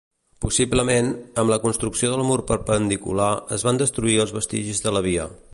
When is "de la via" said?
4.89-5.33